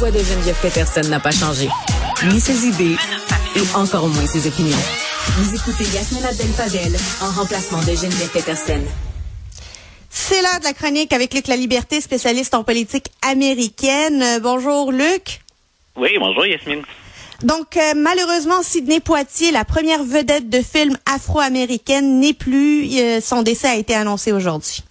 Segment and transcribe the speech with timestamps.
[0.00, 1.68] Voix de Geneviève Peterson n'a pas changé.
[2.32, 2.96] Ni ses idées,
[3.54, 4.78] et encore moins ses opinions.
[5.36, 8.80] Vous écoutez Yasmina Abdel-Fadel en remplacement de Geneviève Peterson.
[10.08, 14.22] C'est l'heure de la chronique avec Luc La Liberté, spécialiste en politique américaine.
[14.22, 15.42] Euh, bonjour Luc.
[15.96, 16.80] Oui, bonjour Yasmine.
[17.42, 22.88] Donc euh, malheureusement, Sidney Poitier, la première vedette de film afro-américaine, n'est plus.
[22.98, 24.82] Euh, son décès a été annoncé aujourd'hui.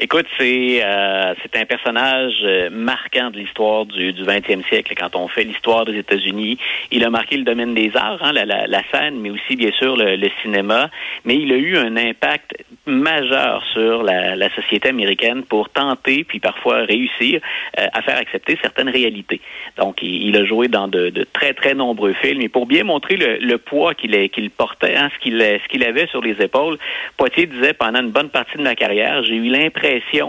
[0.00, 4.94] Écoute, c'est euh, c'est un personnage euh, marquant de l'histoire du, du 20e siècle.
[4.96, 6.56] Quand on fait l'histoire des États-Unis,
[6.92, 9.72] il a marqué le domaine des arts, hein, la, la, la, scène, mais aussi bien
[9.72, 10.88] sûr le, le, cinéma.
[11.24, 12.54] Mais il a eu un impact
[12.86, 17.40] majeur sur la, la société américaine pour tenter, puis parfois réussir
[17.80, 19.40] euh, à faire accepter certaines réalités.
[19.78, 22.42] Donc, il, il a joué dans de, de, très très nombreux films.
[22.42, 25.82] Et pour bien montrer le, le poids qu'il qu'il portait, hein, ce qu'il ce qu'il
[25.82, 26.78] avait sur les épaules,
[27.16, 29.87] Poitier disait pendant une bonne partie de ma carrière, j'ai eu l'impression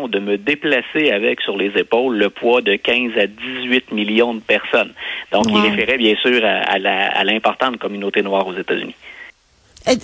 [0.09, 4.41] de me déplacer avec sur les épaules le poids de 15 à 18 millions de
[4.41, 4.93] personnes.
[5.31, 5.57] Donc, wow.
[5.57, 8.95] il référait bien sûr à, à l'importante communauté noire aux États-Unis.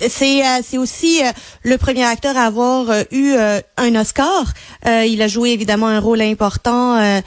[0.08, 1.30] C'est euh, c'est aussi euh,
[1.62, 3.34] le premier acteur à avoir euh, eu
[3.76, 4.44] un Oscar.
[4.84, 7.22] il a joué évidemment un rôle important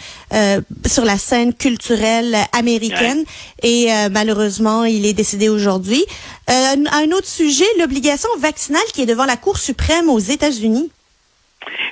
[0.85, 3.23] sur la scène culturelle américaine
[3.63, 3.69] ouais.
[3.69, 6.03] et malheureusement il est décédé aujourd'hui.
[6.47, 10.91] un autre sujet, l'obligation vaccinale qui est devant la Cour suprême aux États-Unis.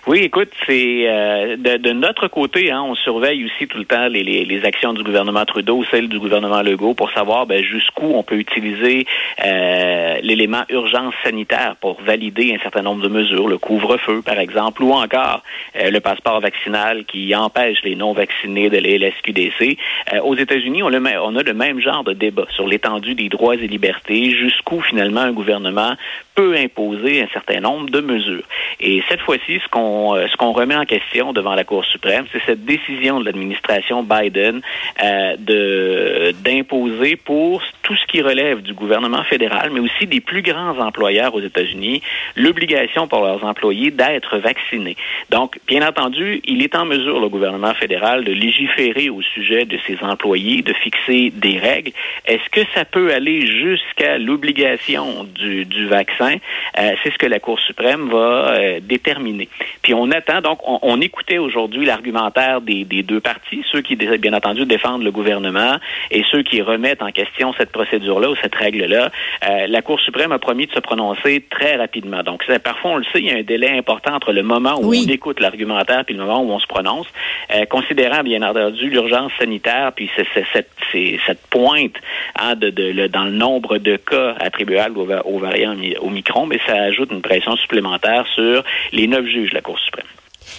[0.07, 4.07] Oui, écoute, c'est euh, de, de, notre côté, hein, on surveille aussi tout le temps
[4.07, 8.13] les, les, les, actions du gouvernement Trudeau, celles du gouvernement Legault, pour savoir ben, jusqu'où
[8.15, 9.05] on peut utiliser
[9.43, 14.81] euh, l'élément urgence sanitaire pour valider un certain nombre de mesures, le couvre-feu par exemple,
[14.81, 15.43] ou encore
[15.75, 19.77] euh, le passeport vaccinal qui empêche les non-vaccinés de la SQDC.
[20.13, 23.55] Euh, aux États-Unis, on, on, a le même genre de débat sur l'étendue des droits
[23.55, 25.95] et libertés, jusqu'où finalement un gouvernement
[26.33, 28.43] peut imposer un certain nombre de mesures.
[28.79, 32.25] Et cette fois-ci, ce qu'on euh, ce qu'on remet en question devant la Cour suprême,
[32.31, 34.61] c'est cette décision de l'administration Biden
[35.03, 40.41] euh, de d'imposer pour tout ce qui relève du gouvernement fédéral, mais aussi des plus
[40.41, 42.01] grands employeurs aux États-Unis,
[42.35, 44.97] l'obligation pour leurs employés d'être vaccinés.
[45.29, 49.77] Donc, bien entendu, il est en mesure, le gouvernement fédéral, de légiférer au sujet de
[49.87, 51.91] ses employés, de fixer des règles.
[52.25, 56.35] Est-ce que ça peut aller jusqu'à l'obligation du, vaccin?
[56.77, 59.47] Euh, c'est ce que la Cour suprême va déterminer.
[59.87, 63.95] Puis on attend, donc on, on écoutait aujourd'hui l'argumentaire des, des, deux partis, ceux qui,
[63.95, 65.77] bien entendu, défendent le gouvernement
[66.11, 69.11] et ceux qui remettent en question cette procédure-là ou cette règle-là.
[69.47, 72.21] Euh, la Cour suprême a promis de se prononcer très rapidement.
[72.21, 74.89] Donc, parfois, on le sait, il y a un délai important entre le moment où
[74.89, 75.05] oui.
[75.07, 77.07] on écoute l'argumentaire puis le moment où on se prononce.
[77.55, 81.95] Euh, considérant, bien entendu, l'urgence sanitaire puis c'est, c'est, cette, c'est, cette pointe
[82.37, 86.59] hein, de, de, le, dans le nombre de cas attribuables aux, aux variants Omicron, mais
[86.67, 90.07] ça ajoute une pression supplémentaire sur les neuf juges de la Cour suprême.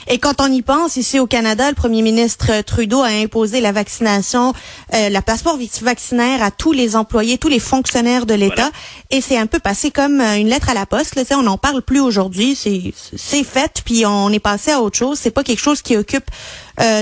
[0.06, 3.72] Et quand on y pense, ici au Canada, le premier ministre Trudeau a imposé la
[3.72, 4.54] vaccination,
[4.94, 8.54] euh, la passeport vaccinaire à tous les employés, tous les fonctionnaires de l'État.
[8.54, 8.70] Voilà.
[9.10, 11.14] Et c'est un peu passé comme euh, une lettre à la poste.
[11.14, 12.54] Là, on n'en parle plus aujourd'hui.
[12.54, 15.18] C'est, fait, puis on est passé à autre chose.
[15.18, 16.30] C'est pas quelque chose qui occupe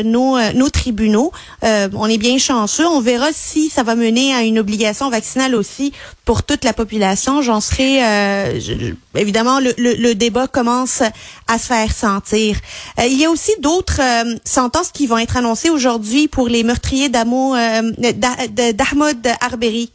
[0.05, 1.33] nos, euh, nos tribunaux.
[1.65, 2.87] Euh, on est bien chanceux.
[2.87, 5.93] On verra si ça va mener à une obligation vaccinale aussi
[6.25, 7.43] pour toute la population.
[7.43, 7.99] J'en serai
[8.61, 11.03] je, évidemment le, le, le, débat commence
[11.47, 12.57] à se faire sentir.
[12.99, 14.01] il y a aussi d'autres
[14.45, 19.91] sentences qui vont être annoncées aujourd'hui pour les meurtriers d'Amo d'Ahmad Arbery.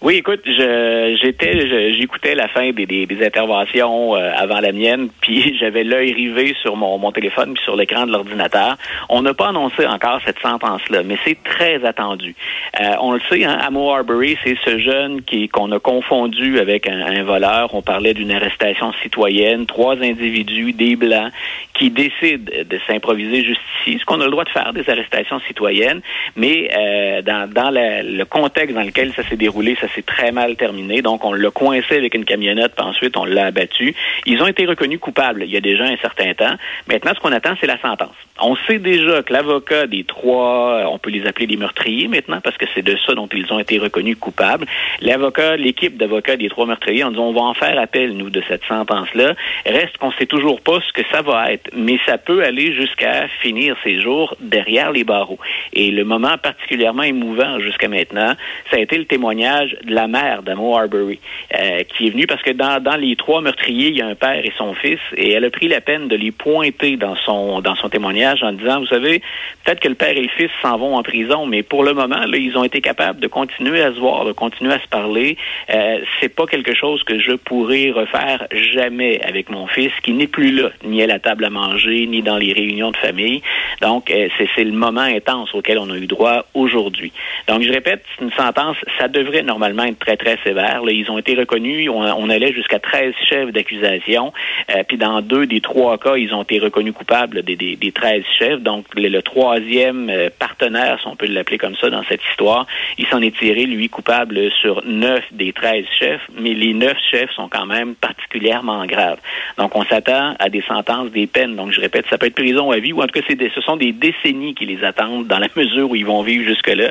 [0.00, 5.82] Oui, écoute, j'étais, j'écoutais la fin des, des, interventions euh, avant la mienne, puis j'avais
[5.82, 8.76] l'œil rivé sur mon, mon téléphone puis sur l'écran de l'ordinateur.
[9.08, 12.36] On n'a pas annoncé encore cette sentence-là, mais c'est très attendu.
[12.80, 16.88] Euh, on le sait, hein, Amo Arbery, c'est ce jeune qui qu'on a confondu avec
[16.88, 17.74] un, un voleur.
[17.74, 21.32] On parlait d'une arrestation citoyenne, trois individus, des blancs,
[21.74, 26.02] qui décident de s'improviser justicier, ce qu'on a le droit de faire, des arrestations citoyennes,
[26.36, 30.56] mais euh, dans, dans le contexte dans lequel ça s'est déroulé, ça s'est très mal
[30.56, 31.02] terminé.
[31.02, 33.94] Donc, on l'a coincé avec une camionnette, puis ensuite, on l'a abattu.
[34.26, 36.54] Ils ont été reconnus coupables il y a déjà un certain temps.
[36.86, 38.14] Maintenant, ce qu'on attend, c'est la sentence.
[38.40, 42.56] On sait déjà que l'avocat des trois, on peut les appeler des meurtriers maintenant, parce
[42.56, 44.66] que c'est de ça dont ils ont été reconnus coupables.
[45.00, 48.42] L'avocat, l'équipe d'avocats des trois meurtriers, on dit on va en faire appel, nous, de
[48.48, 49.34] cette sentence-là.
[49.66, 53.28] Reste qu'on sait toujours pas ce que ça va être mais ça peut aller jusqu'à
[53.40, 55.38] finir ses jours derrière les barreaux.
[55.72, 58.34] Et le moment particulièrement émouvant jusqu'à maintenant,
[58.70, 61.20] ça a été le témoignage la mère d'Amo Arbery,
[61.54, 64.14] euh, qui est venue parce que dans, dans les trois meurtriers, il y a un
[64.14, 67.60] père et son fils, et elle a pris la peine de les pointer dans son
[67.60, 69.20] dans son témoignage en disant, vous savez,
[69.64, 72.24] peut-être que le père et le fils s'en vont en prison, mais pour le moment,
[72.26, 75.36] là, ils ont été capables de continuer à se voir, de continuer à se parler.
[75.70, 80.26] Euh, c'est pas quelque chose que je pourrais refaire jamais avec mon fils, qui n'est
[80.26, 83.42] plus là, ni à la table à manger, ni dans les réunions de famille.
[83.80, 87.12] Donc, euh, c'est le moment intense auquel on a eu droit aujourd'hui.
[87.46, 89.67] Donc, je répète, une sentence, ça devrait normalement
[89.98, 90.82] très, très sévère.
[90.84, 94.32] Là, ils ont été reconnus, on, allait jusqu'à 13 chefs d'accusation,
[94.70, 97.92] euh, puis dans deux des trois cas, ils ont été reconnus coupables des, des, des
[97.92, 98.60] 13 chefs.
[98.60, 102.66] Donc, le, troisième euh, partenaire, si on peut l'appeler comme ça dans cette histoire,
[102.98, 107.30] il s'en est tiré, lui, coupable sur neuf des 13 chefs, mais les neuf chefs
[107.32, 109.18] sont quand même particulièrement graves.
[109.56, 112.70] Donc, on s'attend à des sentences, des peines donc, je répète, ça peut être prison
[112.70, 115.48] à vie ou en tout cas, ce sont des décennies qui les attendent dans la
[115.56, 116.90] mesure où ils vont vivre jusque-là,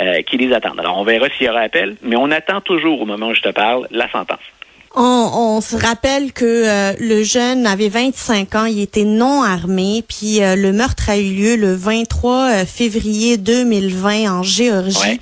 [0.00, 0.80] euh, qui les attendent.
[0.80, 3.42] Alors, on verra s'il y aura appel, mais on attend toujours, au moment où je
[3.42, 4.38] te parle, la sentence.
[4.94, 10.42] On, se rappelle que euh, le jeune avait 25 ans, il était non armé, puis
[10.42, 15.20] euh, le meurtre a eu lieu le 23 février 2020 en Géorgie.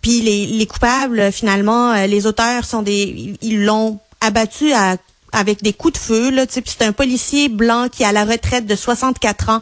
[0.00, 4.96] puis les, les coupables, finalement, les auteurs sont des, ils l'ont abattu à
[5.34, 6.30] avec des coups de feu.
[6.30, 9.60] Là, c'est un policier blanc qui est à la retraite de 64 ans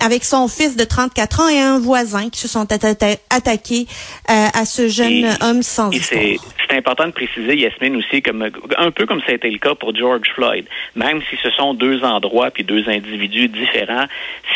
[0.00, 3.86] avec son fils de 34 ans et un voisin qui se sont attaqués
[4.30, 6.38] euh, à ce jeune homme sans C'est
[6.70, 9.94] important de préciser, Yasmine, aussi, comme un peu comme ça a été le cas pour
[9.94, 10.64] George Floyd.
[10.94, 14.06] Même si ce sont deux endroits puis deux individus différents,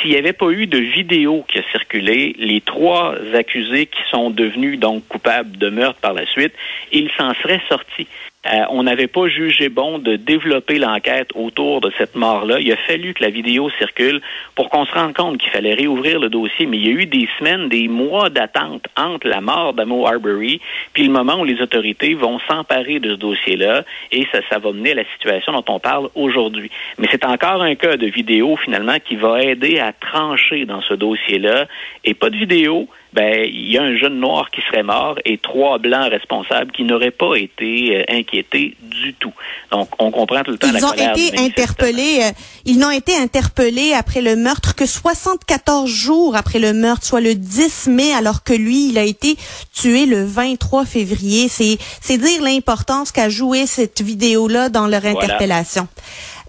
[0.00, 4.30] s'il n'y avait pas eu de vidéo qui a circulé, les trois accusés qui sont
[4.30, 6.52] devenus donc coupables de meurtre par la suite,
[6.92, 8.06] ils s'en seraient sortis.
[8.46, 12.60] Euh, on n'avait pas jugé bon de développer l'enquête autour de cette mort-là.
[12.60, 14.20] Il a fallu que la vidéo circule
[14.54, 16.66] pour qu'on se rende compte qu'il fallait réouvrir le dossier.
[16.66, 20.60] Mais il y a eu des semaines, des mois d'attente entre la mort d'Amo Arbery
[20.92, 24.72] puis le moment où les autorités vont s'emparer de ce dossier-là et ça, ça va
[24.72, 26.70] mener à la situation dont on parle aujourd'hui.
[26.98, 30.94] Mais c'est encore un cas de vidéo finalement qui va aider à trancher dans ce
[30.94, 31.66] dossier-là
[32.04, 35.38] et pas de vidéo ben il y a un jeune noir qui serait mort et
[35.38, 39.32] trois blancs responsables qui n'auraient pas été euh, inquiétés du tout.
[39.70, 42.18] Donc on comprend tout le temps ils la ont été interpellés.
[42.22, 42.32] Euh,
[42.64, 47.36] ils n'ont été interpellés après le meurtre que 74 jours après le meurtre, soit le
[47.36, 49.36] 10 mai, alors que lui il a été
[49.72, 51.46] tué le 23 février.
[51.48, 55.86] C'est c'est dire l'importance qu'a joué cette vidéo là dans leur interpellation.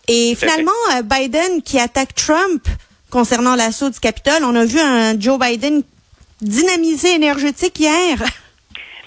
[0.07, 2.67] Et finalement, euh, Biden qui attaque Trump
[3.11, 5.83] concernant l'assaut du Capitole, on a vu un Joe Biden
[6.45, 8.23] dynamisé énergétique hier.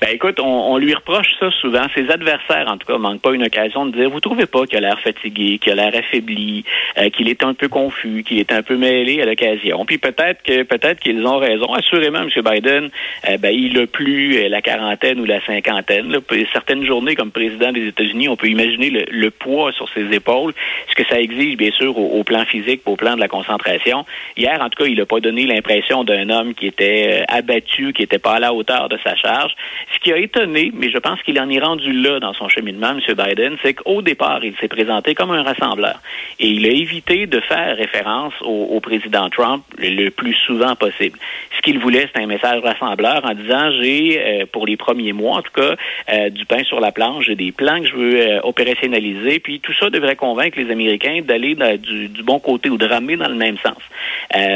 [0.01, 1.85] Ben écoute, on, lui reproche ça souvent.
[1.93, 4.79] Ses adversaires, en tout cas, manquent pas une occasion de dire vous trouvez pas qu'il
[4.79, 6.65] a l'air fatigué, qu'il a l'air affaibli,
[6.99, 9.85] euh, qu'il est un peu confus, qu'il est un peu mêlé à l'occasion.
[9.85, 11.75] Puis peut-être que peut-être qu'ils ont raison.
[11.75, 12.29] Assurément, M.
[12.45, 12.91] Biden,
[13.29, 16.17] euh, ben, il a plus euh, la quarantaine ou la cinquantaine.
[16.53, 20.55] Certaines journées comme président des États-Unis, on peut imaginer le, poids sur ses épaules,
[20.89, 24.05] ce que ça exige bien sûr au, plan physique, au plan de la concentration.
[24.37, 28.03] Hier, en tout cas, il n'a pas donné l'impression d'un homme qui était abattu, qui
[28.03, 29.53] n'était pas à la hauteur de sa charge.
[29.95, 32.91] Ce qui a étonné, mais je pense qu'il en est rendu là dans son cheminement,
[32.91, 33.01] M.
[33.15, 36.01] Biden, c'est qu'au départ, il s'est présenté comme un rassembleur.
[36.39, 41.19] Et il a évité de faire référence au, président Trump le, plus souvent possible.
[41.57, 45.39] Ce qu'il voulait, c'est un message rassembleur en disant, j'ai, euh, pour les premiers mois,
[45.39, 45.75] en tout cas,
[46.13, 49.61] euh, du pain sur la planche, j'ai des plans que je veux euh, opérationnaliser, puis
[49.61, 53.35] tout ça devrait convaincre les Américains d'aller du, bon côté ou de ramer dans le
[53.35, 53.79] même sens.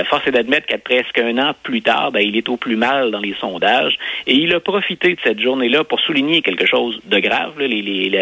[0.06, 3.10] force est d'admettre qu'à presque un an plus tard, ben, il est au plus mal
[3.10, 7.18] dans les sondages, et il a profité de cette journée-là pour souligner quelque chose de
[7.18, 7.52] grave.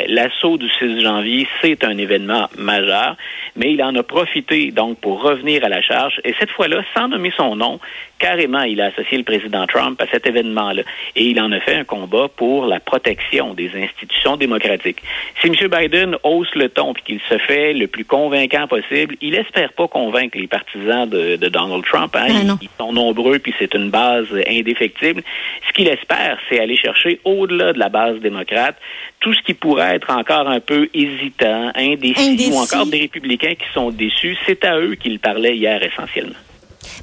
[0.09, 3.17] L'assaut du 6 janvier, c'est un événement majeur,
[3.57, 7.09] mais il en a profité donc pour revenir à la charge et cette fois-là, sans
[7.09, 7.81] nommer son nom,
[8.19, 10.83] carrément, il a associé le président Trump à cet événement-là
[11.17, 15.03] et il en a fait un combat pour la protection des institutions démocratiques.
[15.41, 15.55] Si M.
[15.69, 19.89] Biden hausse le ton et qu'il se fait le plus convaincant possible, il espère pas
[19.89, 22.15] convaincre les partisans de, Donald Trump.
[22.15, 22.27] Hein.
[22.29, 25.23] Ah, ils, sont nombreux puis c'est une base indéfectible.
[25.67, 26.90] Ce qu'il espère, c'est aller chercher
[27.25, 28.77] au-delà de la base démocrate
[29.21, 33.73] tout ce qui pourrait être encore un peu hésitant, indécis, ou encore des républicains qui
[33.75, 34.37] sont déçus.
[34.47, 36.37] C'est à eux qu'il parlait hier essentiellement.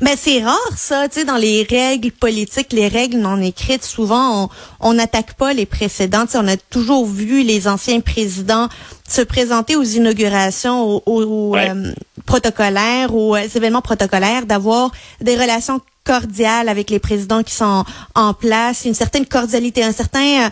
[0.01, 3.83] Mais ben, c'est rare ça, tu sais, dans les règles politiques, les règles non écrites,
[3.83, 6.25] souvent on n'attaque pas les précédents.
[6.35, 8.69] on a toujours vu les anciens présidents
[9.07, 11.93] se présenter aux inaugurations, aux, euh,
[12.25, 17.83] protocolaires, aux euh, événements protocolaires, d'avoir des relations cordiales avec les présidents qui sont
[18.15, 20.49] en place, une certaine cordialité, un certain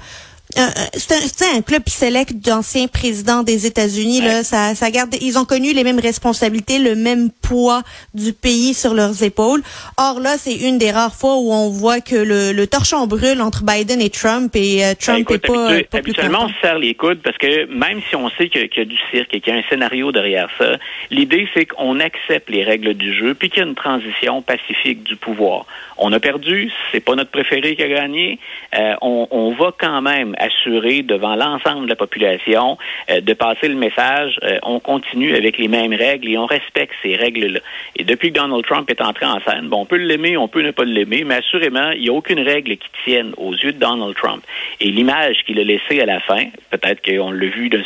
[0.58, 4.22] euh, euh, c'est un, club select d'anciens présidents des États-Unis.
[4.22, 7.82] Là, ça, ça garde, ils ont connu les mêmes responsabilités, le même poids
[8.14, 9.62] du pays sur leurs épaules.
[9.98, 13.42] Or là, c'est une des rares fois où on voit que le, le torchon brûle
[13.42, 17.20] entre Biden et Trump et euh, Trump n'est pas, Habituellement, on se serre les coudes
[17.22, 19.60] parce que même si on sait qu'il y, a du cirque et qu'il y a
[19.60, 20.78] un scénario derrière ça,
[21.12, 25.04] l'idée c'est qu'on accepte les règles du jeu puis qu'il y a une transition pacifique
[25.04, 25.66] du pouvoir.
[25.98, 28.40] On a perdu, c'est pas notre préféré qui a gagné.
[28.78, 32.78] Euh, on, on va quand même assurer devant l'ensemble de la population
[33.10, 34.40] euh, de passer le message.
[34.44, 37.60] Euh, on continue avec les mêmes règles et on respecte ces règles-là.
[37.96, 40.62] Et depuis que Donald Trump est entré en scène, bon, on peut l'aimer, on peut
[40.62, 43.80] ne pas l'aimer, mais assurément, il n'y a aucune règle qui tienne aux yeux de
[43.80, 44.44] Donald Trump.
[44.80, 47.84] Et l'image qu'il a laissée à la fin, peut-être qu'on l'a vu de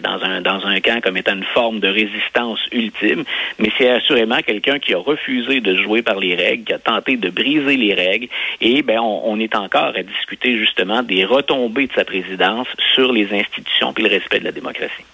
[0.00, 3.24] dans, un, dans un camp comme étant une forme de résistance ultime,
[3.58, 7.16] mais c'est assurément quelqu'un qui a refusé de jouer par les règles, qui a tenté
[7.16, 8.28] de briser les règles.
[8.60, 13.12] Et ben, on, on est encore à discuter justement des retombées de sa présidence sur
[13.12, 15.04] les institutions et le respect de la démocratie.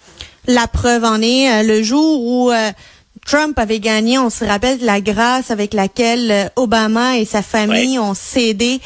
[0.48, 2.70] La preuve en est euh, le jour où euh,
[3.26, 7.98] Trump avait gagné, on se rappelle la grâce avec laquelle euh, Obama et sa famille
[7.98, 8.80] ont cédé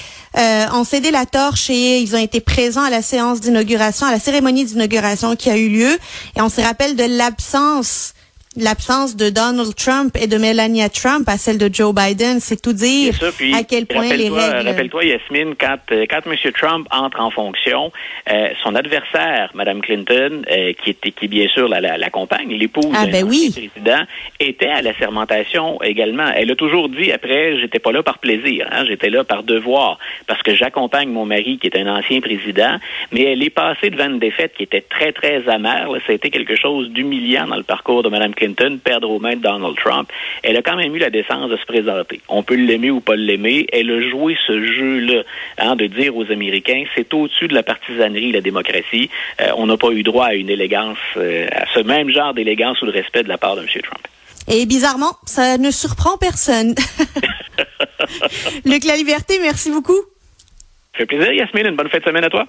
[0.72, 4.20] ont cédé la torche et ils ont été présents à la séance d'inauguration, à la
[4.20, 5.98] cérémonie d'inauguration qui a eu lieu.
[6.36, 8.14] Et on se rappelle de l'absence
[8.56, 12.72] l'absence de Donald Trump et de Melania Trump à celle de Joe Biden, c'est tout
[12.72, 13.14] dire
[13.54, 14.68] à quel point les règles.
[14.68, 16.34] Rappelle-toi, Yasmine, quand, euh, quand M.
[16.52, 17.92] Trump entre en fonction,
[18.28, 23.06] euh, son adversaire, Mme Clinton, euh, qui était qui bien sûr l'accompagne, la, l'épouse ah,
[23.06, 23.52] ben oui.
[23.52, 24.02] président,
[24.40, 26.26] était à la sermentation également.
[26.34, 29.98] Elle a toujours dit après, j'étais pas là par plaisir, hein, j'étais là par devoir,
[30.26, 32.78] parce que j'accompagne mon mari qui est un ancien président,
[33.12, 35.88] mais elle est passée devant une défaite qui était très très amère.
[36.04, 39.36] Ça a été quelque chose d'humiliant dans le parcours de Mme Clinton, perdre aux mains
[39.36, 40.10] de Donald Trump,
[40.42, 42.20] elle a quand même eu la décence de se présenter.
[42.28, 43.66] On peut l'aimer ou pas l'aimer.
[43.72, 45.22] Elle a joué ce jeu-là,
[45.58, 49.10] hein, de dire aux Américains, c'est au-dessus de la partisanerie, la démocratie.
[49.40, 52.80] Euh, on n'a pas eu droit à une élégance, euh, à ce même genre d'élégance
[52.82, 53.68] ou de respect de la part de M.
[53.82, 54.06] Trump.
[54.48, 56.74] Et bizarrement, ça ne surprend personne.
[58.64, 59.98] Luc La Liberté, merci beaucoup.
[60.92, 61.66] Ça fait plaisir, Yasmine.
[61.66, 62.46] Une bonne fin de semaine à toi.